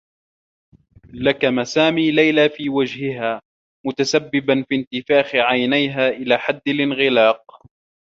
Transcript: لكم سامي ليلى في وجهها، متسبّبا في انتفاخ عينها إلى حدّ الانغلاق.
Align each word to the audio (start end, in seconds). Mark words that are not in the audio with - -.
لكم 1.13 1.63
سامي 1.63 2.11
ليلى 2.11 2.49
في 2.49 2.69
وجهها، 2.69 3.41
متسبّبا 3.87 4.65
في 4.69 4.75
انتفاخ 4.75 5.35
عينها 5.35 6.09
إلى 6.09 6.37
حدّ 6.37 6.61
الانغلاق. 6.67 7.61